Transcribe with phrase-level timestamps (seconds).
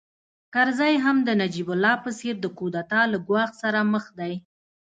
[0.53, 4.33] کرزی هم د نجیب الله په څېر د کودتا له ګواښ سره مخ دی